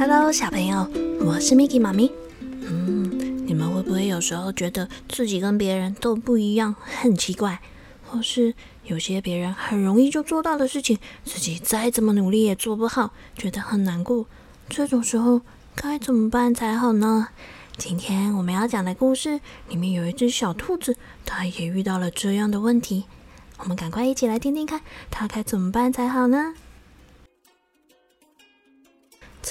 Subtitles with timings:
[0.00, 0.88] Hello，小朋友，
[1.20, 2.10] 我是 Miki 妈咪。
[2.40, 7.60] 嗯，你们会不会有时候觉得自己跟别人都不一样，很奇怪？
[8.06, 14.24] 或是有些别人很容易就做到的事情，自己再怎么努力也做不好，觉得很难过。
[14.70, 15.42] 这种时候
[15.74, 17.28] 该怎么办才好呢？
[17.76, 23.04] 今天我们要讲的故事里面有一只小兔子，它也遇到了这样的问题。
[23.58, 24.80] 我们赶快一起来听听看，
[25.10, 26.54] 它该怎么办才好呢？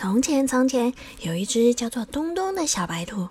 [0.01, 3.27] 从前，从前有一只叫做东东的小白兔，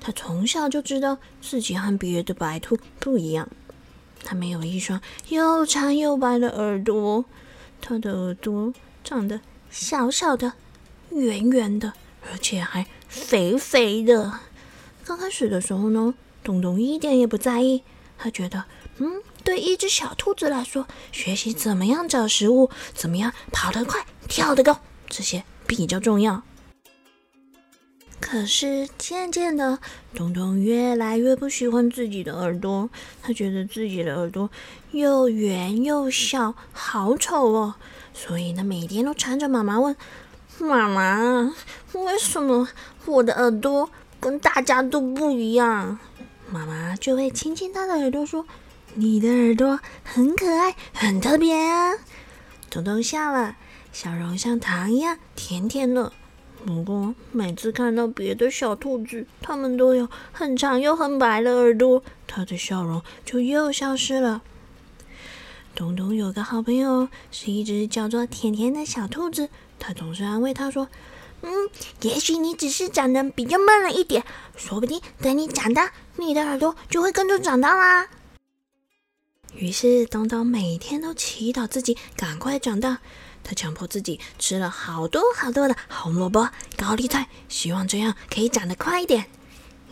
[0.00, 3.48] 它从小就知道自己和别的白兔不一样。
[4.24, 7.24] 它没有一双又长又白的耳朵，
[7.80, 10.54] 它的耳朵长得小小的、
[11.10, 11.92] 圆圆的，
[12.28, 14.40] 而且还肥肥的。
[15.04, 17.84] 刚开始的时候呢，东东一点也不在意，
[18.18, 18.64] 他觉得，
[18.96, 25.44] 嗯，对一只小兔子来说，学习怎么样找食物，怎么样跑得快、跳得高，这些。
[25.68, 26.42] 比较重要。
[28.20, 29.78] 可是渐渐的，
[30.12, 32.90] 东东越来越不喜欢自己的耳朵，
[33.22, 34.50] 他觉得自己的耳朵
[34.90, 37.76] 又圆又小，好丑哦。
[38.12, 39.94] 所以他每天都缠着妈妈问
[40.58, 41.54] ：“妈妈，
[41.92, 42.68] 为什么
[43.06, 43.88] 我的耳朵
[44.18, 45.98] 跟大家都不一样？”
[46.50, 48.44] 妈妈就会亲亲他的耳朵说
[48.94, 51.94] ：“你的耳朵很可爱，很特别啊。”
[52.68, 53.56] 东东笑了。
[54.00, 56.12] 笑容像糖一样甜甜的。
[56.64, 64.42] 不过每次看到别的小兔子，它们都有很长又很白的耳朵，它的笑容就又消失了。
[65.74, 69.48] 东东有个好朋友，是一只叫做甜甜的小兔子，
[69.80, 70.86] 它总是安慰他说
[71.42, 71.68] ：“嗯，
[72.02, 74.22] 也许你只是长得比较慢了一点，
[74.56, 78.08] 说不定等你长大，你的耳朵就会跟着长大啦。”
[79.56, 83.00] 于是东东每天都祈祷自己赶快长大。
[83.42, 89.26] 他强迫自己吃了好多好多的红萝卜、高丽菜，希望这样可以长得快一点。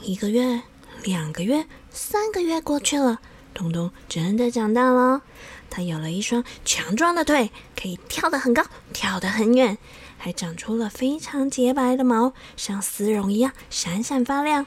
[0.02, 0.62] 一个月、
[1.04, 3.20] 两个月、三个月过去了，
[3.54, 5.22] 东东真的长大了。
[5.70, 8.62] 他有了一双强壮的腿，可以跳得很高、
[8.92, 9.78] 跳得很远，
[10.18, 14.66] 还长出了非常洁白的毛，像丝绒一样闪闪发亮。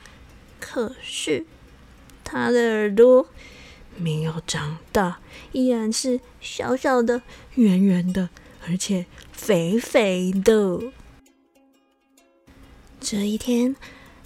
[0.59, 1.45] 可是，
[2.23, 3.27] 他的耳朵
[3.95, 5.19] 没有长大，
[5.51, 7.21] 依然是小小的、
[7.55, 8.29] 圆圆的。
[8.69, 10.79] 而且肥肥的。
[12.99, 13.75] 这一天，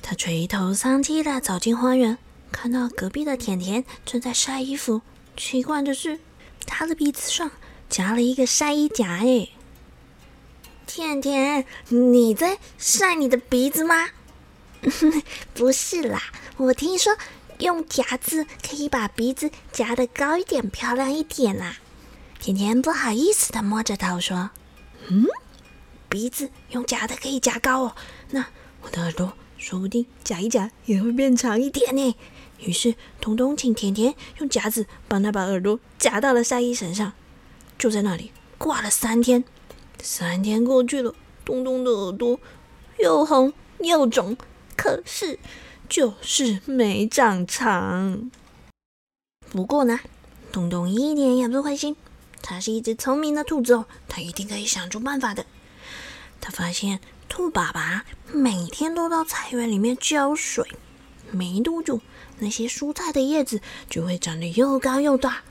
[0.01, 2.17] 他垂头丧气的走进花园，
[2.51, 5.01] 看到隔壁的甜甜正在晒衣服。
[5.37, 6.19] 奇怪的是，
[6.65, 7.49] 他的鼻子上
[7.89, 9.19] 夹了一个晒衣夹。
[9.23, 9.47] 哎，
[10.85, 14.09] 甜甜，你在晒你的鼻子吗？
[15.53, 16.21] 不是啦，
[16.57, 17.15] 我听说
[17.59, 21.77] 用夹子可以把鼻子夹得高一点、漂亮一点啦。
[22.43, 24.49] 甜甜不好意思的摸着头说
[25.07, 25.25] ：“嗯，
[26.09, 27.95] 鼻子用夹的可以夹高哦，
[28.31, 28.45] 那
[28.81, 32.13] 我的耳朵说不定夹一夹也会变长一点呢。”
[32.59, 37.13] 于是，彤彤请甜甜用夹子帮他把耳朵夹到了晒衣绳上，
[37.77, 39.45] 就在那里挂了三天。
[40.01, 41.15] 三天过去了，
[41.45, 42.37] 东东的耳朵
[42.99, 44.35] 又红又肿，
[44.75, 45.39] 可是
[45.87, 48.29] 就是没长长。
[49.49, 50.01] 不过呢，
[50.51, 51.95] 东东一点也不灰心。
[52.45, 55.45] 它是一只聪明的兔子哦，它一定可以想出办法的。
[56.41, 56.99] 他发现
[57.29, 60.67] 兔爸爸每天都到菜园里面浇水，
[61.31, 62.01] 没多久，
[62.39, 65.41] 那些蔬菜的叶子就会长得又高又大。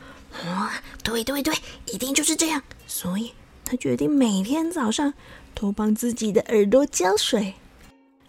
[0.44, 0.70] 哇，
[1.02, 1.54] 对对对，
[1.86, 2.62] 一定就是这样。
[2.86, 3.32] 所以
[3.64, 5.14] 他决定每天早上
[5.54, 7.54] 都帮自己的耳朵浇水，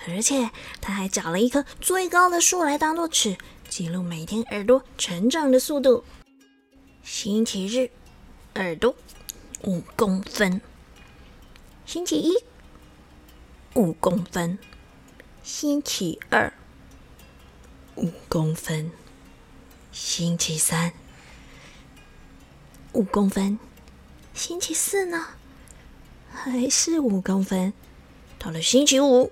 [0.07, 0.50] 而且
[0.80, 3.35] 他还找了一棵最高的树来当做尺，
[3.68, 6.06] 记录每天耳朵成长的速度。
[7.03, 7.90] 星期日。
[8.55, 8.95] 耳朵
[9.63, 10.61] 五公分，
[11.87, 12.31] 星期一
[13.73, 14.59] 五公分，
[15.41, 16.53] 星期二
[17.95, 18.91] 五公分，
[19.91, 20.94] 星期三
[22.91, 23.57] 五公分，
[24.35, 25.29] 星期四呢
[26.31, 27.73] 还是五公分，
[28.38, 29.31] 到了星期五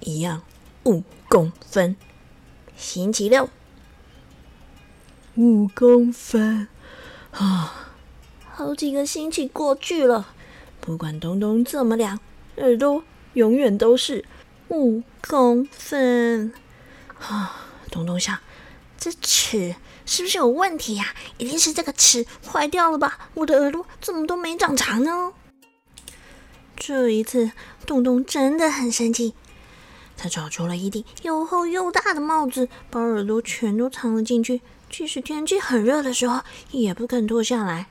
[0.00, 0.42] 一样
[0.84, 1.96] 五公分，
[2.76, 3.48] 星期六
[5.36, 6.68] 五公分。
[7.32, 7.90] 啊，
[8.50, 10.34] 好几个星期过去了，
[10.80, 12.20] 不管东东怎么量，
[12.56, 13.02] 耳朵
[13.32, 14.24] 永远都是
[14.68, 16.52] 五公分。
[17.18, 18.38] 啊，东东想，
[18.98, 19.74] 这尺
[20.04, 21.14] 是不是有问题呀？
[21.38, 23.30] 一定是这个尺坏掉了吧？
[23.34, 25.32] 我的耳朵怎么都没长长呢？
[26.76, 27.52] 这一次，
[27.86, 29.34] 东东真的很生气，
[30.16, 34.60] 他找出了一顶又厚又大的帽子，把耳朵全都藏了进去。
[34.92, 37.86] 即使天气很热的时候，也不肯脱下来。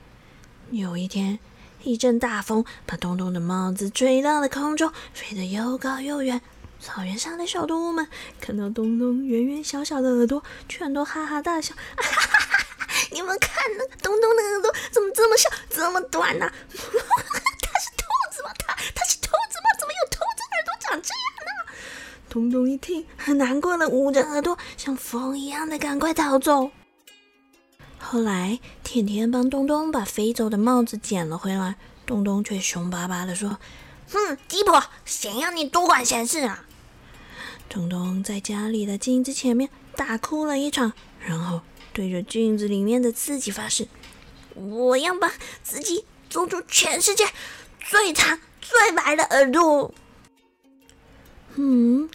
[0.70, 1.40] 有一天，
[1.82, 6.40] 一阵大风把东东的帽子吹到了空中，飞得又高又远。
[6.78, 8.06] 草原上的小动物们
[8.40, 11.74] 看到东东圆圆小小的耳朵，全都哈哈大笑。
[11.74, 12.64] 哈哈哈哈！
[13.10, 16.48] 你们看，那东东的耳朵怎么这么小，这么短呢？
[16.70, 16.78] 他
[17.80, 18.50] 是兔子吗？
[18.56, 19.66] 他他是兔子吗？
[19.80, 21.24] 怎么有兔子耳朵长这样
[21.66, 21.72] 呢？
[22.28, 26.70] 东东一听，很难过的捂着耳朵，像风一样的赶快逃走。
[28.12, 33.56] 后来，甜甜帮东东把飞走的帽子捡了回来，东东却凶巴巴的说
[34.12, 36.66] ：“哼，鸡婆，谁让你多管闲事啊！”
[37.70, 40.92] 东东在家里的镜子前面大哭了一场，
[41.26, 41.62] 然后
[41.94, 43.88] 对着镜子里面的自己发誓
[44.54, 45.32] ：“我要把
[45.62, 47.24] 自己做出全世界
[47.80, 49.94] 最长最白的耳朵。”
[51.56, 52.10] 嗯，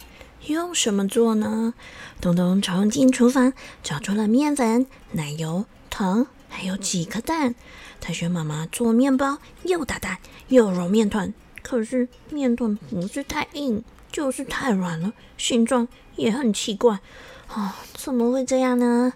[0.46, 1.74] 用什么做呢？
[2.20, 3.52] 东东冲进厨房，
[3.82, 5.64] 找出了面粉、奶油。
[5.98, 7.56] 糖还有几颗蛋，
[8.00, 11.34] 他学妈妈做面包，又打蛋又揉面团。
[11.60, 17.00] 可是面团不是太硬，就是太软了，形状也很奇怪。
[17.48, 19.12] 啊，怎么会这样呢？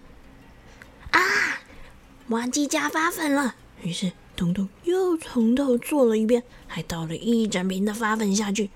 [1.11, 1.21] 啊，
[2.27, 3.55] 忘记加发粉了。
[3.81, 8.69] 于是东东又从头做了一遍，还倒了一整瓶的发粉下去。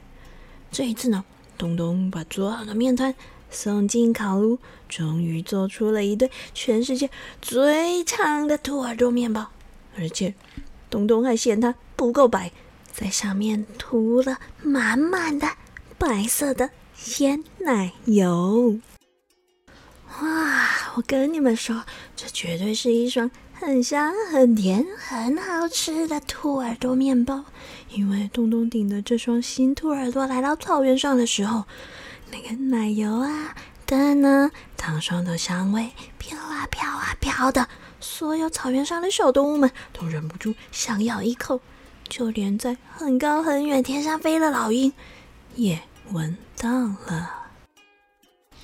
[0.71, 1.25] 这一次呢，
[1.57, 3.13] 东东把做好的面团。
[3.49, 4.59] 送进烤炉，
[4.89, 7.09] 终于做出了一对全世界
[7.41, 9.49] 最长的兔耳朵面包。
[9.97, 10.35] 而且，
[10.89, 12.51] 东东还嫌它不够白，
[12.91, 15.47] 在上面涂了满满的
[15.97, 18.79] 白色的鲜奶油。
[20.21, 20.67] 哇！
[20.95, 21.83] 我跟你们说，
[22.15, 27.45] 这绝对是一双很香、很甜、很好吃的兔耳朵面包。
[27.91, 31.65] 因为东东顶着这双新兔耳朵来到草原上的时候。
[32.31, 37.67] 那个奶油啊，蛋呢，糖霜的香味飘啊飘啊飘的，
[37.99, 41.61] 所有草原上的小动物们都忍不住想咬一口，
[42.09, 44.91] 就连在很高很远天上飞的老鹰
[45.55, 45.79] 也
[46.11, 47.33] 闻到了。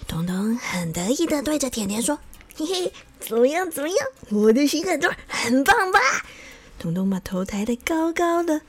[0.08, 2.20] 东东很得意的对着甜甜说
[2.56, 3.72] ：“嘿嘿，怎么样？
[3.72, 3.98] 怎么样？
[4.30, 6.00] 我的新耳朵很棒吧？”
[6.78, 8.62] 东东把头抬得高高的，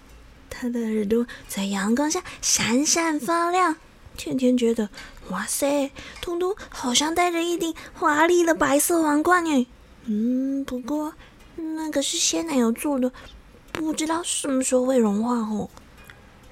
[0.48, 3.76] 他的耳朵在阳光下闪闪发亮。
[4.16, 4.88] 甜甜觉得，
[5.30, 5.90] 哇塞，
[6.20, 9.66] 东东好像戴着一顶华丽的白色王冠耶。
[10.06, 11.14] 嗯，不过
[11.56, 13.12] 那个是鲜奶油做的，
[13.72, 15.68] 不知道什么时候会融化哦。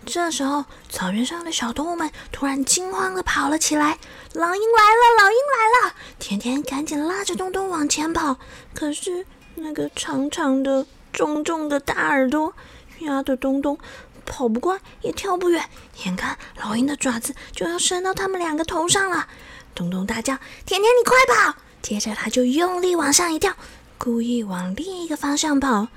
[0.04, 3.98] 这时候，草原上的小动物们突然惊慌的跑了起来
[4.34, 5.22] ：“老鹰来了！
[5.22, 8.36] 老鹰来了！”甜甜赶紧拉着东东往前跑，
[8.74, 9.24] 可是
[9.54, 12.52] 那个长长的、重重的大耳朵
[12.98, 13.78] 压得东东。
[14.24, 15.69] 跑不快，也跳不远，
[16.04, 19.28] 眼看老鹰的爪子就要伸到他们两个头上了。
[19.74, 20.36] 东东大叫
[20.66, 23.54] ：“甜甜，你快跑！”接着他就用力往上一跳，
[23.98, 25.88] 故意往另一个方向跑。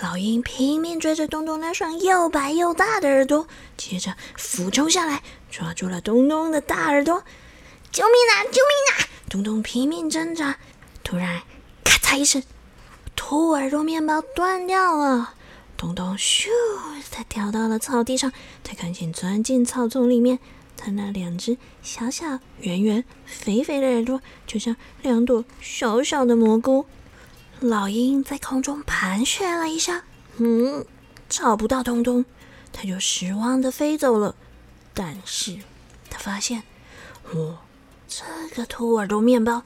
[0.00, 3.46] 老鹰拼命追着东东那双又白又大的耳朵，
[3.76, 7.22] 接着俯冲下来，抓住了东东的大耳朵。
[7.90, 8.42] 救命啊！
[8.44, 9.08] 救命啊！
[9.28, 10.56] 东东拼命挣扎，
[11.04, 11.42] 突然
[11.84, 12.42] 咔嚓一声，
[13.14, 15.34] 兔耳朵面包断掉了。
[15.82, 16.46] 东东咻，
[17.10, 18.32] 他跳到了草地上，
[18.62, 20.38] 他赶紧钻进草丛里面。
[20.76, 26.86] 他那两只小小、圆圆、肥肥的耳朵，就像两朵小小的蘑菇。
[27.58, 30.04] 老鹰在空中盘旋了一下，
[30.36, 30.86] 嗯，
[31.28, 32.24] 找不到东东，
[32.72, 34.36] 它就失望的飞走了。
[34.94, 35.58] 但是，
[36.08, 36.62] 它发现，
[37.34, 37.58] 哇，
[38.06, 38.24] 这
[38.54, 39.64] 个兔耳朵面包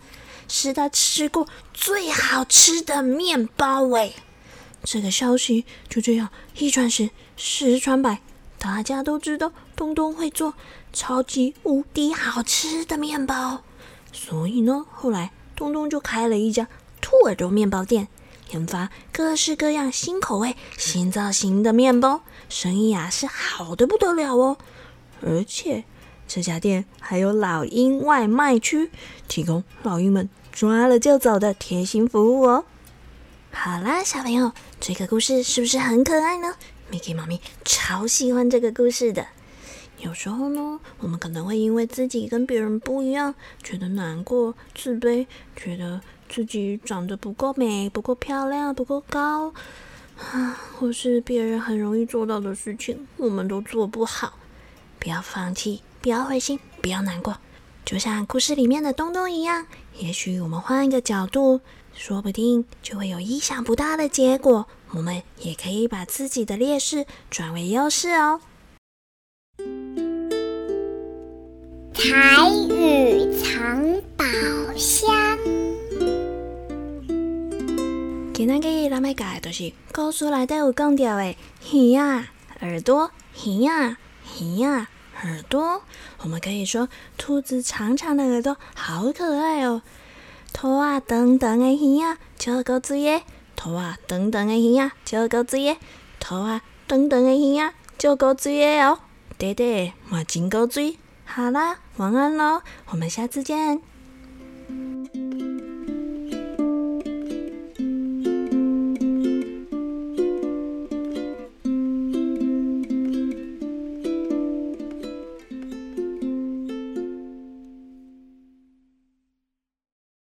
[0.48, 4.14] 是它吃过最好吃的面包哎。
[4.86, 8.20] 这个消息就这样一传十，十传百，
[8.56, 10.54] 大家都知道东东会做
[10.92, 13.64] 超级无敌好吃的面包，
[14.12, 16.68] 所以呢，后来东东就开了一家
[17.00, 18.06] 兔耳朵面包店，
[18.52, 24.56] 研发各式各样新口味、新造型的面包，生意啊是好的不得了哦。
[25.20, 25.82] 而且
[26.28, 28.92] 这家店还有老鹰外卖区，
[29.26, 32.64] 提供老鹰们抓了就走的贴心服务哦。
[33.58, 36.54] 好啦，小朋友，这个故事是不是很可爱呢
[36.92, 39.26] ？Mickey 妈咪超喜欢这个故事的。
[39.98, 49.52] 有时候呢，我们可能会因为自己跟别人不一样，觉得难过、自卑，觉得自己长得不够美、不够漂亮、不够高
[50.18, 54.34] 啊，或是别人很容易做到的事情，我们都做不好。
[55.00, 57.38] 不要放弃，不要灰心，不要难过。
[57.84, 61.62] 就像故事里面的东东一样，也许我们换一个角度。
[61.96, 64.66] 说不定就会有意想不到的结果。
[64.90, 68.40] 我们也可以把自己的劣势转为优势哦。
[71.94, 72.04] 彩
[72.68, 74.24] 雨藏宝
[74.76, 75.08] 箱，
[78.32, 81.34] 给今仔日咱要教的就是故事内底有讲到的耳
[81.98, 82.28] 啊、
[82.60, 83.10] 耳朵、
[83.44, 83.98] 耳啊、
[84.38, 84.88] 耳啊、
[85.24, 85.82] 耳朵。
[86.20, 89.82] 我们可以说，兔子长长的耳朵好可爱哦。
[90.58, 93.22] 头啊，长长的耳啊，超够水的。
[93.54, 95.76] 头啊，长长的耳啊，超够水的。
[96.18, 98.98] 头啊，长长的耳啊，超够水的哦。
[99.36, 100.96] 爹爹嘛真够水。
[101.26, 103.82] 好啦，晚安喽，我们下次见。